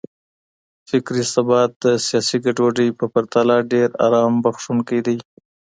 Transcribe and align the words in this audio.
فکري 0.89 1.23
ثبات 1.33 1.71
د 1.83 1.85
سياسي 2.07 2.37
ګډوډۍ 2.45 2.89
په 2.99 3.05
پرتله 3.13 3.55
ډېر 3.71 3.89
آرام 4.05 4.33
بښونکی 4.43 4.99
دی. 5.07 5.17